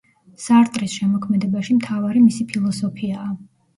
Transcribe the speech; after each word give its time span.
სარტრის 0.43 0.95
შემოქმედებაში 1.01 1.77
მთავარი 1.81 2.25
მისი 2.31 2.49
ფილოსოფიაა. 2.55 3.33